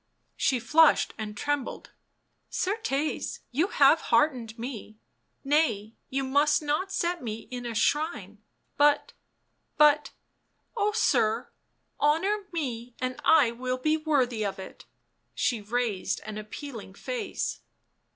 She 0.35 0.59
flushed 0.59 1.13
and 1.19 1.37
trembled." 1.37 1.91
Certes, 2.49 3.41
you 3.51 3.67
have 3.67 4.01
heartened 4.09 4.57
me— 4.57 4.97
nay, 5.53 5.93
you 6.09 6.23
must 6.23 6.63
not 6.63 6.91
set 6.91 7.21
me 7.21 7.41
in 7.51 7.67
a 7.67 7.75
shrine— 7.75 8.41
but, 8.79 9.13
but 9.77 10.09
Oh, 10.75 10.91
sir, 10.91 11.51
honour 11.99 12.45
me 12.51 12.95
and 12.99 13.21
I 13.23 13.51
will 13.51 13.77
be 13.77 13.95
worthy 13.95 14.43
of 14.43 14.57
it." 14.57 14.85
She 15.35 15.61
raised 15.61 16.19
an 16.21 16.39
appealing 16.39 16.95
face. 16.95 17.59